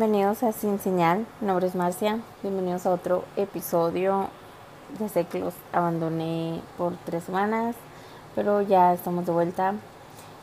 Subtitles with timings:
[0.00, 4.28] Bienvenidos a Sin Señal, mi nombre es Marcia, bienvenidos a otro episodio.
[4.98, 7.76] Ya sé que los abandoné por tres semanas,
[8.34, 9.74] pero ya estamos de vuelta.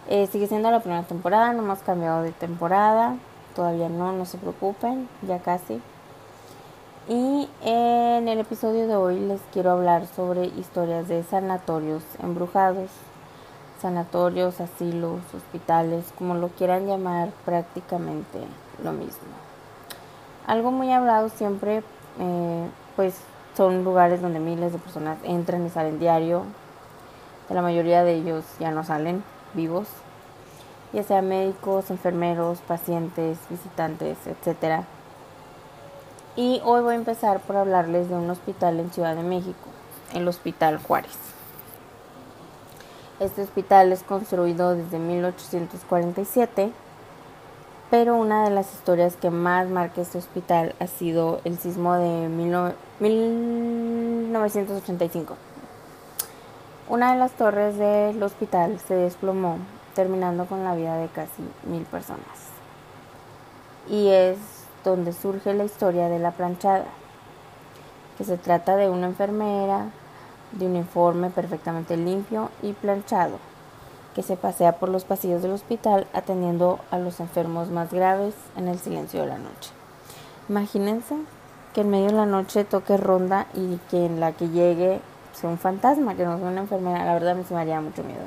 [0.09, 3.17] Eh, sigue siendo la primera temporada, no hemos cambiado de temporada,
[3.55, 5.81] todavía no, no se preocupen, ya casi.
[7.09, 12.91] Y en el episodio de hoy les quiero hablar sobre historias de sanatorios embrujados
[13.81, 18.39] sanatorios, asilos, hospitales, como lo quieran llamar, prácticamente
[18.83, 19.46] lo mismo.
[20.47, 21.83] Algo muy hablado siempre,
[22.19, 23.15] eh, pues
[23.55, 26.43] son lugares donde miles de personas entran y salen diario.
[27.49, 29.23] La mayoría de ellos ya no salen
[29.53, 29.87] vivos,
[30.93, 34.83] ya sea médicos, enfermeros, pacientes, visitantes, etc.
[36.37, 39.67] Y hoy voy a empezar por hablarles de un hospital en Ciudad de México,
[40.13, 41.17] el Hospital Juárez.
[43.19, 46.71] Este hospital es construido desde 1847,
[47.89, 52.27] pero una de las historias que más marca este hospital ha sido el sismo de
[52.99, 55.37] 1985.
[56.89, 59.59] Una de las torres del hospital se desplomó,
[59.93, 62.49] terminando con la vida de casi mil personas.
[63.89, 64.37] Y es
[64.83, 66.87] donde surge la historia de la planchada,
[68.17, 69.85] que se trata de una enfermera
[70.51, 73.39] de uniforme perfectamente limpio y planchado,
[74.17, 78.67] que se pasea por los pasillos del hospital atendiendo a los enfermos más graves en
[78.67, 79.69] el silencio de la noche.
[80.49, 81.13] Imagínense
[81.75, 85.01] que en medio de la noche toque ronda y que en la que llegue
[85.33, 88.03] sea un fantasma, que no sea una enfermera, la verdad me se me haría mucho
[88.03, 88.25] miedo.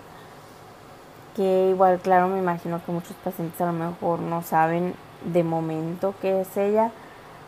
[1.34, 6.14] Que igual, claro, me imagino que muchos pacientes a lo mejor no saben de momento
[6.22, 6.92] qué es ella,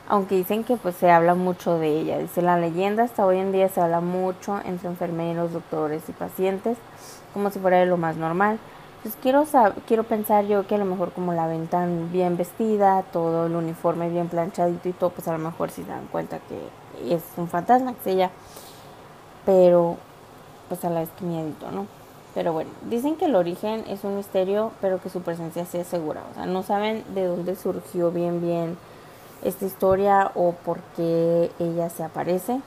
[0.08, 2.18] aunque dicen que pues se habla mucho de ella.
[2.18, 6.78] Dice la leyenda hasta hoy en día se habla mucho entre enfermeros, doctores y pacientes,
[7.32, 8.58] como si fuera de lo más normal.
[9.02, 9.44] Pues quiero
[9.86, 13.56] quiero pensar yo que a lo mejor como la ven tan bien vestida, todo el
[13.56, 17.22] uniforme bien planchadito y todo, pues a lo mejor si se dan cuenta que es
[17.36, 18.30] un fantasma, que es ella.
[19.44, 19.96] Pero
[20.68, 21.86] pues a la vez que miedito, ¿no?
[22.34, 25.86] Pero bueno, dicen que el origen es un misterio, pero que su presencia sí es
[25.86, 26.22] segura.
[26.30, 28.78] O sea, no saben de dónde surgió bien bien
[29.42, 32.60] esta historia o por qué ella se aparece.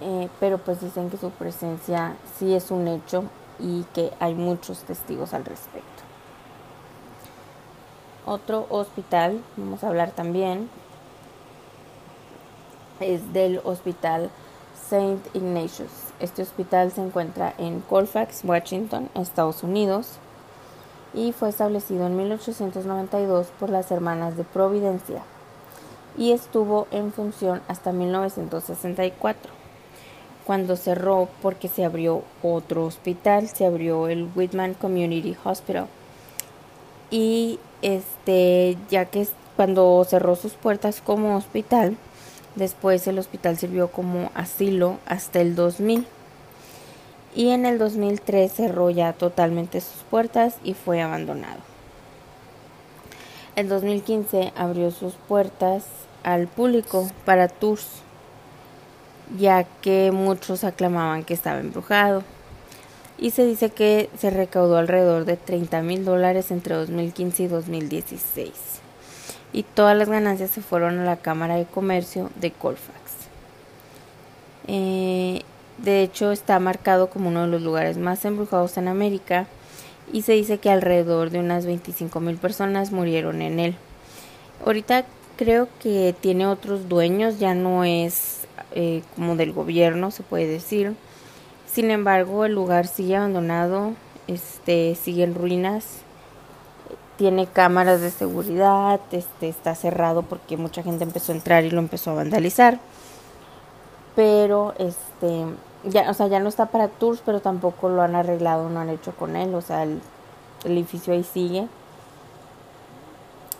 [0.00, 3.24] Eh, pero pues dicen que su presencia sí es un hecho
[3.58, 6.02] y que hay muchos testigos al respecto.
[8.26, 10.68] Otro hospital, vamos a hablar también,
[13.00, 14.30] es del Hospital
[14.74, 15.20] St.
[15.34, 15.90] Ignatius.
[16.20, 20.18] Este hospital se encuentra en Colfax, Washington, Estados Unidos
[21.14, 25.22] y fue establecido en 1892 por las Hermanas de Providencia
[26.16, 29.52] y estuvo en función hasta 1964,
[30.44, 35.86] cuando cerró porque se abrió otro hospital, se abrió el Whitman Community Hospital.
[37.10, 39.26] Y este, ya que
[39.56, 41.96] cuando cerró sus puertas como hospital,
[42.56, 46.06] después el hospital sirvió como asilo hasta el 2000
[47.34, 51.60] y en el 2003 cerró ya totalmente sus puertas y fue abandonado.
[53.56, 55.84] En 2015 abrió sus puertas
[56.22, 57.86] al público para tours,
[59.38, 62.22] ya que muchos aclamaban que estaba embrujado.
[63.16, 68.50] Y se dice que se recaudó alrededor de 30 mil dólares entre 2015 y 2016.
[69.52, 72.98] Y todas las ganancias se fueron a la Cámara de Comercio de Colfax.
[74.66, 75.42] Eh,
[75.78, 79.46] de hecho, está marcado como uno de los lugares más embrujados en América
[80.12, 83.76] y se dice que alrededor de unas 25 mil personas murieron en él.
[84.64, 85.04] Ahorita
[85.36, 90.94] creo que tiene otros dueños, ya no es eh, como del gobierno, se puede decir.
[91.66, 93.94] Sin embargo, el lugar sigue abandonado,
[94.28, 95.84] este, sigue en ruinas,
[97.18, 101.80] tiene cámaras de seguridad, este, está cerrado porque mucha gente empezó a entrar y lo
[101.80, 102.78] empezó a vandalizar
[104.14, 105.44] pero este
[105.88, 108.90] ya o sea ya no está para tours pero tampoco lo han arreglado no han
[108.90, 110.00] hecho con él o sea el,
[110.64, 111.68] edificio ahí sigue.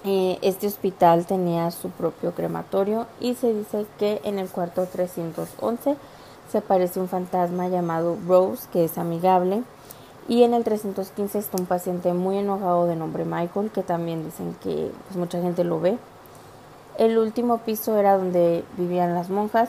[0.07, 5.97] Eh, este hospital tenía su propio crematorio y se dice que en el cuarto 311
[6.51, 9.63] se aparece un fantasma llamado Rose que es amigable
[10.29, 14.57] y en el 315 está un paciente muy enojado de nombre Michael que también dicen
[14.63, 15.99] que pues, mucha gente lo ve.
[16.97, 19.69] El último piso era donde vivían las monjas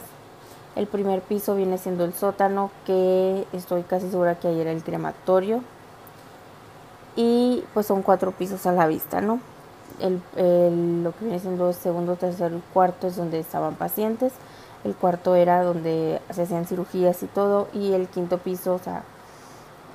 [0.76, 4.84] el primer piso viene siendo el sótano, que estoy casi segura que ahí era el
[4.84, 5.62] crematorio.
[7.16, 9.40] Y pues son cuatro pisos a la vista, ¿no?
[10.00, 10.22] El,
[11.04, 14.34] lo que viene siendo el segundo, tercero y cuarto es donde estaban pacientes.
[14.84, 17.70] El cuarto era donde se hacían cirugías y todo.
[17.74, 19.04] Y el quinto piso, o sea,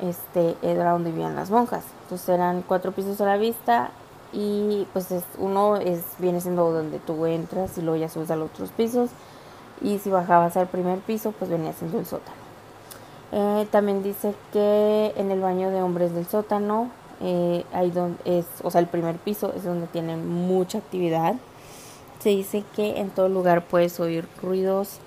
[0.01, 1.85] este, era donde vivían las monjas.
[2.05, 3.91] Entonces eran cuatro pisos a la vista
[4.33, 8.37] y pues es, uno es viene siendo donde tú entras y luego ya subes a
[8.37, 9.11] los otros pisos
[9.81, 12.41] y si bajabas al primer piso pues venía siendo el sótano.
[13.33, 16.91] Eh, también dice que en el baño de hombres del sótano,
[17.21, 21.35] eh, ahí donde es, o sea, el primer piso es donde tienen mucha actividad.
[22.21, 24.99] Se dice que en todo lugar puedes oír ruidos,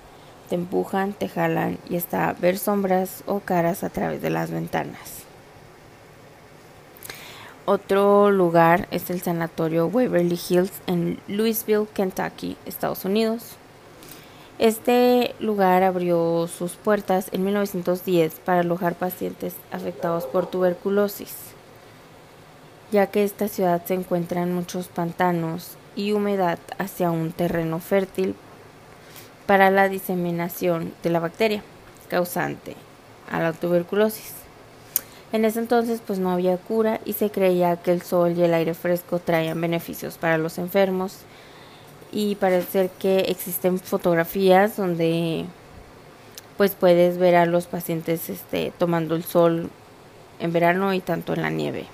[0.49, 5.23] te empujan, te jalan y hasta ver sombras o caras a través de las ventanas.
[7.65, 13.55] Otro lugar es el sanatorio Waverly Hills en Louisville, Kentucky, Estados Unidos.
[14.63, 21.35] Este lugar abrió sus puertas en 1910 para alojar pacientes afectados por tuberculosis,
[22.89, 28.35] ya que esta ciudad se encuentra en muchos pantanos y humedad hacia un terreno fértil
[29.47, 31.61] para la diseminación de la bacteria
[32.07, 32.77] causante
[33.29, 34.31] a la tuberculosis.
[35.33, 38.53] En ese entonces pues no había cura y se creía que el sol y el
[38.53, 41.25] aire fresco traían beneficios para los enfermos
[42.13, 45.45] y parece que existen fotografías donde
[46.57, 49.71] pues puedes ver a los pacientes este, tomando el sol
[50.39, 51.87] en verano y tanto en la nieve.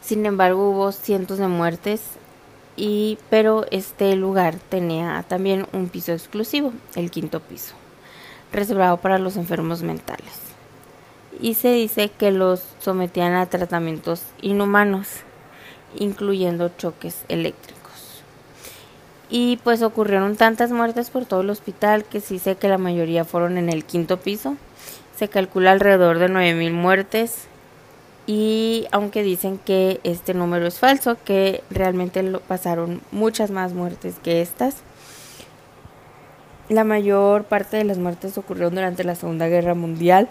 [0.00, 2.02] Sin embargo, hubo cientos de muertes
[2.76, 7.74] y pero este lugar tenía también un piso exclusivo, el quinto piso,
[8.52, 10.40] reservado para los enfermos mentales.
[11.40, 15.08] Y se dice que los sometían a tratamientos inhumanos,
[15.94, 17.81] incluyendo choques eléctricos.
[19.34, 23.24] Y pues ocurrieron tantas muertes por todo el hospital que sí sé que la mayoría
[23.24, 24.58] fueron en el quinto piso.
[25.16, 27.46] Se calcula alrededor de 9.000 muertes.
[28.26, 34.42] Y aunque dicen que este número es falso, que realmente pasaron muchas más muertes que
[34.42, 34.82] estas.
[36.68, 40.28] La mayor parte de las muertes ocurrieron durante la Segunda Guerra Mundial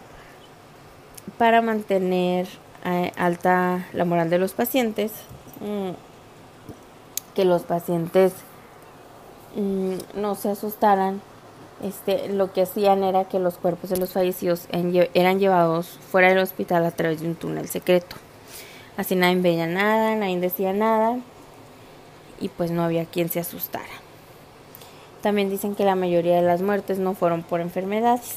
[1.39, 2.47] para mantener
[2.85, 5.11] eh, alta la moral de los pacientes.
[5.59, 5.93] Mm,
[7.33, 8.33] que los pacientes
[9.55, 11.21] Mm, no se asustaran,
[11.83, 16.37] este, lo que hacían era que los cuerpos de los fallecidos eran llevados fuera del
[16.37, 18.15] hospital a través de un túnel secreto.
[18.97, 21.17] Así nadie veía nada, nadie decía nada
[22.39, 23.85] y pues no había quien se asustara.
[25.21, 28.35] También dicen que la mayoría de las muertes no fueron por enfermedades.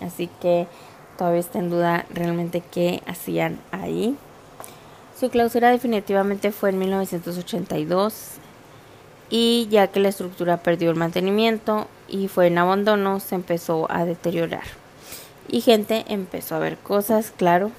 [0.00, 0.66] Así que
[1.16, 4.16] todavía está en duda realmente qué hacían ahí.
[5.18, 8.38] Su clausura definitivamente fue en 1982
[9.30, 14.04] y ya que la estructura perdió el mantenimiento y fue en abandono, se empezó a
[14.04, 14.64] deteriorar.
[15.48, 17.70] Y gente empezó a ver cosas, claro.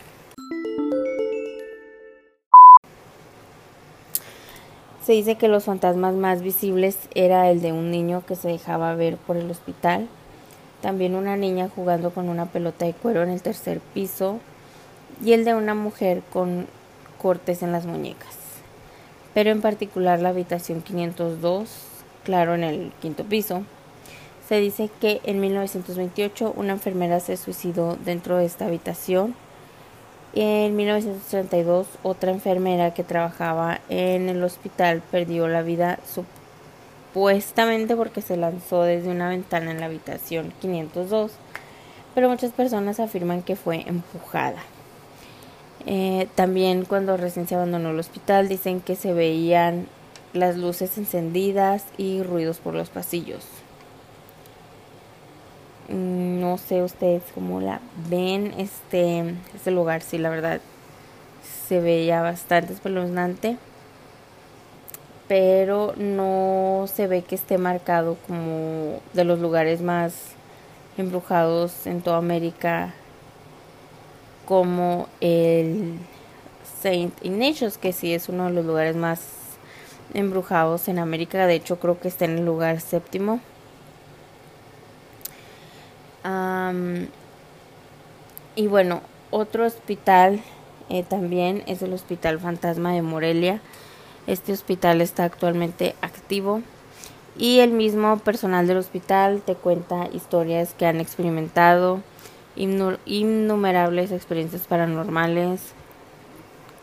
[5.06, 8.96] Se dice que los fantasmas más visibles era el de un niño que se dejaba
[8.96, 10.08] ver por el hospital,
[10.82, 14.40] también una niña jugando con una pelota de cuero en el tercer piso
[15.24, 16.66] y el de una mujer con
[17.20, 18.45] cortes en las muñecas
[19.36, 21.70] pero en particular la habitación 502,
[22.24, 23.64] claro, en el quinto piso.
[24.48, 29.36] Se dice que en 1928 una enfermera se suicidó dentro de esta habitación.
[30.34, 36.00] En 1932 otra enfermera que trabajaba en el hospital perdió la vida
[37.14, 41.34] supuestamente porque se lanzó desde una ventana en la habitación 502,
[42.14, 44.64] pero muchas personas afirman que fue empujada.
[45.86, 49.88] Eh, también cuando recién se abandonó el hospital dicen que se veían
[50.34, 53.46] las luces encendidas y ruidos por los pasillos.
[55.90, 57.80] Mm, no sé ustedes cómo la
[58.10, 58.54] ven.
[58.58, 60.62] Este, este lugar, sí, la verdad,
[61.68, 63.58] se veía bastante espeluznante.
[65.28, 70.14] Pero no se ve que esté marcado como de los lugares más
[70.98, 72.94] embrujados en toda América
[74.46, 75.98] como el
[76.82, 79.22] Saint Ignatius, que sí es uno de los lugares más
[80.14, 81.46] embrujados en América.
[81.48, 83.40] De hecho, creo que está en el lugar séptimo.
[88.56, 90.42] y bueno, otro hospital
[90.90, 93.60] eh, también es el Hospital Fantasma de Morelia.
[94.28, 96.62] Este hospital está actualmente activo
[97.38, 102.02] y el mismo personal del hospital te cuenta historias que han experimentado
[102.56, 105.74] innumerables experiencias paranormales.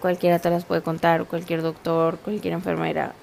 [0.01, 3.15] Cualquiera te las puede contar, cualquier doctor, cualquier enfermera.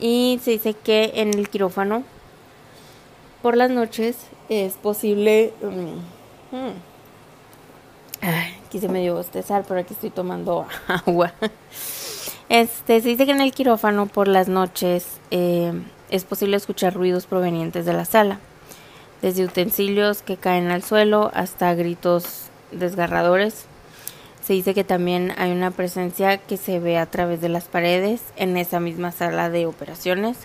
[0.00, 2.04] Y se dice que en el quirófano,
[3.42, 4.16] por las noches,
[4.48, 5.52] es posible...
[5.62, 5.98] Um,
[6.52, 6.74] hmm,
[8.66, 11.32] aquí se me dio bostezar, pero aquí estoy tomando agua.
[12.48, 15.72] Este, se dice que en el quirófano por las noches eh,
[16.10, 18.40] es posible escuchar ruidos provenientes de la sala
[19.22, 23.66] desde utensilios que caen al suelo hasta gritos desgarradores.
[24.42, 28.22] Se dice que también hay una presencia que se ve a través de las paredes
[28.36, 30.38] en esa misma sala de operaciones.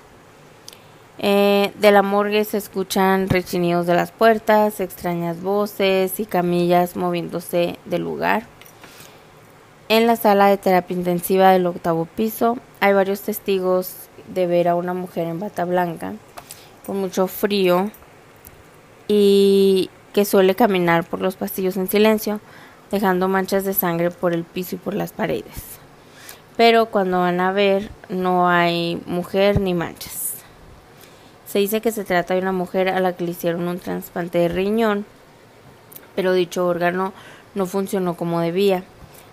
[1.19, 7.77] Eh, de la morgue se escuchan rechinidos de las puertas, extrañas voces y camillas moviéndose
[7.85, 8.43] del lugar.
[9.89, 14.75] En la sala de terapia intensiva del octavo piso hay varios testigos de ver a
[14.75, 16.13] una mujer en bata blanca
[16.85, 17.91] con mucho frío
[19.07, 22.39] y que suele caminar por los pasillos en silencio
[22.91, 25.79] dejando manchas de sangre por el piso y por las paredes.
[26.55, 30.35] Pero cuando van a ver no hay mujer ni manchas.
[31.47, 34.37] Se dice que se trata de una mujer a la que le hicieron un trasplante
[34.37, 35.05] de riñón,
[36.15, 37.13] pero dicho órgano
[37.55, 38.83] no funcionó como debía.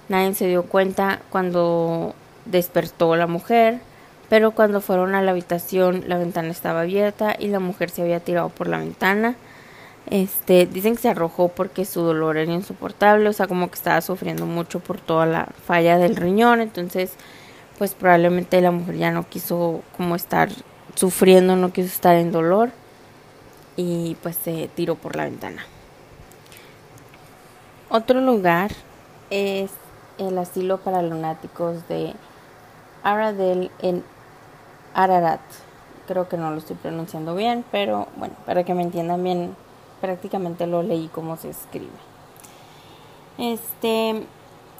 [0.08, 2.14] Nadie se dio cuenta cuando
[2.46, 3.80] despertó la mujer,
[4.30, 8.20] pero cuando fueron a la habitación la ventana estaba abierta y la mujer se había
[8.20, 9.36] tirado por la ventana
[10.10, 14.00] este, dicen que se arrojó porque su dolor era insoportable, o sea, como que estaba
[14.00, 17.12] sufriendo mucho por toda la falla del riñón, entonces,
[17.78, 20.50] pues probablemente la mujer ya no quiso como estar
[20.96, 22.70] sufriendo, no quiso estar en dolor
[23.76, 25.64] y pues se tiró por la ventana.
[27.88, 28.72] Otro lugar
[29.30, 29.70] es
[30.18, 32.14] el asilo para lunáticos de
[33.04, 34.04] Aradel en
[34.92, 35.40] Ararat.
[36.08, 39.54] Creo que no lo estoy pronunciando bien, pero bueno, para que me entiendan bien
[40.00, 41.88] prácticamente lo leí como se escribe.
[43.38, 44.22] Este,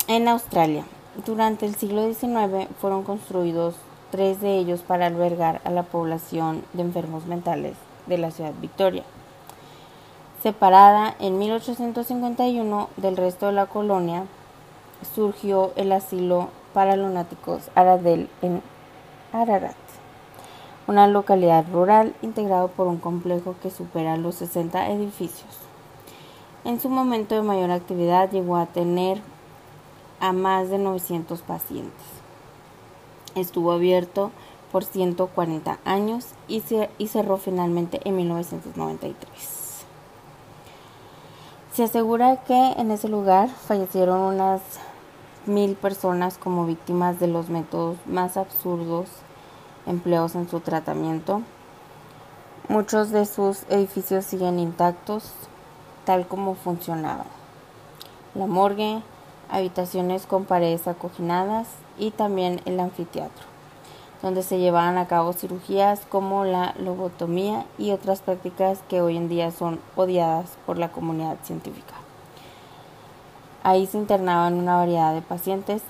[0.08, 0.84] en Australia,
[1.24, 3.74] durante el siglo XIX fueron construidos
[4.10, 7.74] tres de ellos para albergar a la población de enfermos mentales
[8.06, 9.04] de la ciudad Victoria.
[10.42, 14.24] Separada en 1851 del resto de la colonia,
[15.14, 18.62] surgió el asilo para lunáticos Aradel en
[19.32, 19.89] Ararat
[20.90, 25.56] una localidad rural integrado por un complejo que supera los 60 edificios.
[26.64, 29.22] En su momento de mayor actividad llegó a tener
[30.18, 32.02] a más de 900 pacientes.
[33.36, 34.32] Estuvo abierto
[34.72, 36.60] por 140 años y,
[36.98, 39.84] y cerró finalmente en 1993.
[41.72, 44.60] Se asegura que en ese lugar fallecieron unas
[45.46, 49.06] mil personas como víctimas de los métodos más absurdos
[49.90, 51.42] empleados en su tratamiento.
[52.68, 55.32] Muchos de sus edificios siguen intactos,
[56.04, 57.26] tal como funcionaban.
[58.34, 59.02] La morgue,
[59.50, 61.68] habitaciones con paredes acoginadas
[61.98, 63.44] y también el anfiteatro,
[64.22, 69.28] donde se llevaban a cabo cirugías como la lobotomía y otras prácticas que hoy en
[69.28, 71.94] día son odiadas por la comunidad científica.
[73.62, 75.82] Ahí se internaban una variedad de pacientes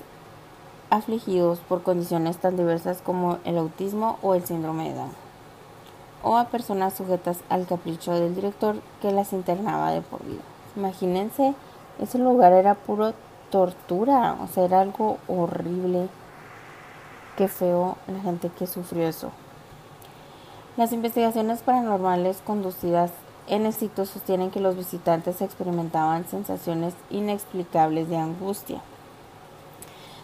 [0.91, 5.11] afligidos por condiciones tan diversas como el autismo o el síndrome de Down,
[6.21, 10.41] o a personas sujetas al capricho del director que las internaba de por vida.
[10.75, 11.55] Imagínense,
[11.99, 13.13] ese lugar era puro
[13.49, 16.09] tortura, o sea, era algo horrible.
[17.37, 19.31] Qué feo la gente que sufrió eso.
[20.75, 23.11] Las investigaciones paranormales conducidas
[23.47, 28.81] en el sitio sostienen que los visitantes experimentaban sensaciones inexplicables de angustia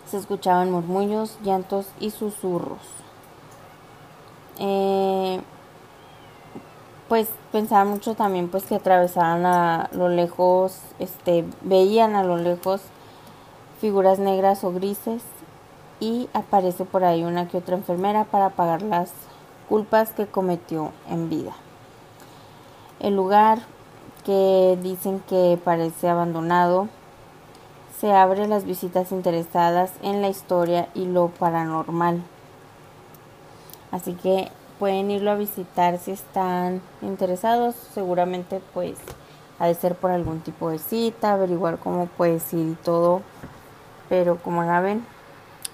[0.08, 2.80] se escuchaban murmullos, llantos y susurros.
[4.60, 5.40] Eh,
[7.08, 12.82] pues pensaba mucho también pues que atravesaban a lo lejos, este, veían a lo lejos
[13.80, 15.24] figuras negras o grises
[16.00, 19.12] y aparece por ahí una que otra enfermera para pagar las
[19.70, 21.54] culpas que cometió en vida.
[23.00, 23.60] El lugar
[24.26, 26.90] que dicen que parece abandonado
[28.00, 32.22] se abre las visitas interesadas en la historia y lo paranormal.
[33.92, 37.76] Así que pueden irlo a visitar si están interesados.
[37.94, 38.98] Seguramente pues
[39.58, 43.22] ha de ser por algún tipo de cita, averiguar cómo puedes ir y todo.
[44.10, 45.04] Pero como la ven,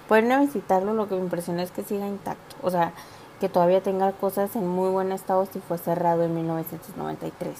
[0.08, 0.94] pueden ir a visitarlo.
[0.94, 2.56] Lo que me impresiona es que siga intacto.
[2.62, 2.92] O sea,
[3.38, 7.54] que todavía tenga cosas en muy buen estado si fue cerrado en 1993.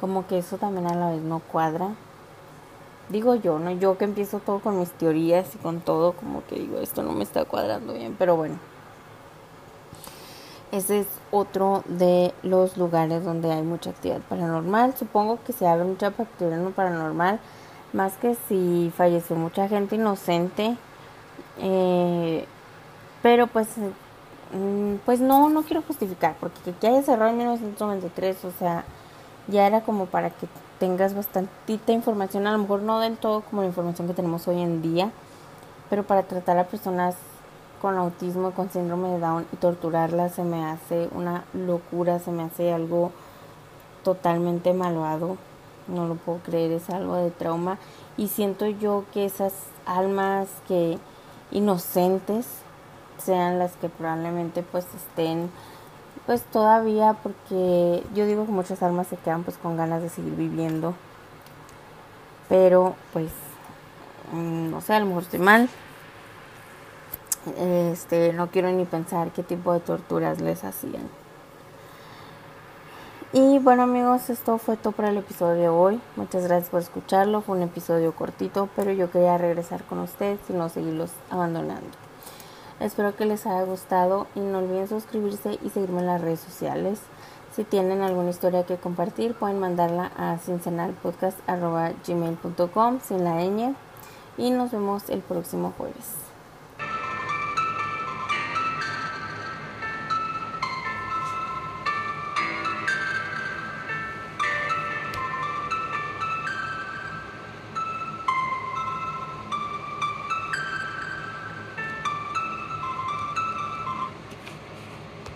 [0.00, 1.90] Como que eso también a la vez no cuadra
[3.08, 3.70] digo yo, ¿no?
[3.72, 7.12] Yo que empiezo todo con mis teorías y con todo, como que digo, esto no
[7.12, 8.58] me está cuadrando bien, pero bueno.
[10.72, 14.96] Ese es otro de los lugares donde hay mucha actividad paranormal.
[14.96, 17.38] Supongo que se abre mucha actividad paranormal,
[17.92, 20.76] más que si falleció mucha gente inocente.
[21.60, 22.44] Eh,
[23.22, 23.68] pero pues,
[24.52, 28.84] mm, pues no, no quiero justificar, porque que haya cerrado en 1993, o sea,
[29.48, 30.48] ya era como para que
[30.78, 34.60] tengas bastantita información, a lo mejor no del todo como la información que tenemos hoy
[34.60, 35.10] en día,
[35.90, 37.16] pero para tratar a personas
[37.80, 42.42] con autismo, con síndrome de Down y torturarlas se me hace una locura, se me
[42.42, 43.12] hace algo
[44.02, 45.36] totalmente malvado,
[45.86, 47.78] no lo puedo creer, es algo de trauma.
[48.16, 49.52] Y siento yo que esas
[49.84, 50.98] almas que
[51.50, 52.46] inocentes
[53.18, 55.50] sean las que probablemente pues estén
[56.26, 60.34] pues todavía porque yo digo que muchas almas se quedan pues con ganas de seguir
[60.34, 60.94] viviendo
[62.48, 63.30] pero pues
[64.32, 65.68] mm, no sé a lo mejor estoy mal
[67.58, 71.08] este no quiero ni pensar qué tipo de torturas les hacían
[73.36, 76.00] y bueno amigos, esto fue todo para el episodio de hoy.
[76.14, 77.40] Muchas gracias por escucharlo.
[77.40, 82.03] Fue un episodio cortito, pero yo quería regresar con ustedes y no seguirlos abandonando.
[82.80, 86.98] Espero que les haya gustado y no olviden suscribirse y seguirme en las redes sociales.
[87.54, 93.76] Si tienen alguna historia que compartir, pueden mandarla a cincenalpodcast.gmail.com sin la ñ
[94.36, 96.33] y nos vemos el próximo jueves.